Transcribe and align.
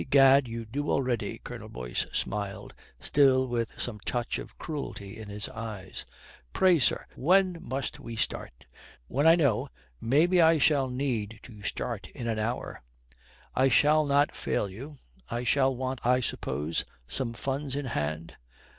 "Egad, 0.03 0.47
you 0.47 0.65
do 0.65 0.89
already," 0.89 1.37
Colonel 1.43 1.69
Boyce 1.69 2.07
smiled, 2.11 2.73
still 2.99 3.45
with 3.47 3.69
some 3.77 3.99
touch 3.99 4.39
of 4.39 4.57
cruelty 4.57 5.15
in 5.15 5.29
his 5.29 5.47
eyes. 5.49 6.07
"Pray, 6.53 6.79
sir, 6.79 7.05
when 7.15 7.59
must 7.61 7.99
we 7.99 8.15
start?" 8.15 8.65
"When 9.07 9.27
I 9.27 9.35
know, 9.35 9.69
maybe 10.01 10.41
I 10.41 10.57
shall 10.57 10.89
need 10.89 11.39
to 11.43 11.61
start 11.61 12.07
in 12.15 12.25
an 12.27 12.39
hour." 12.39 12.81
"I 13.53 13.69
shall 13.69 14.03
not 14.07 14.35
fail 14.35 14.67
you. 14.67 14.95
I 15.29 15.43
shall 15.43 15.75
want, 15.75 16.03
I 16.03 16.19
suppose, 16.19 16.83
some 17.07 17.33
funds 17.33 17.75
in 17.75 17.85
hand?" 17.85 18.37